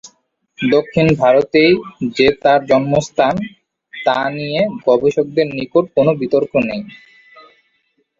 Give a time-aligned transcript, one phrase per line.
[0.59, 1.71] দক্ষিণ ভারতেই
[2.15, 3.35] যে তার জন্মস্থান
[3.93, 6.81] তা নিয়ে গবেষকদের নিকট কোনো বিতর্ক নেই।